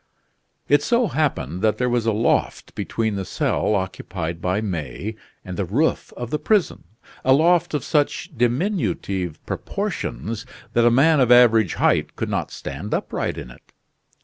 [0.67, 5.55] It so happened that there was a loft between the cell occupied by May and
[5.57, 6.85] the roof of the prison,
[7.23, 10.43] a loft of such diminutive proportions
[10.73, 13.73] that a man of average height could not stand upright in it.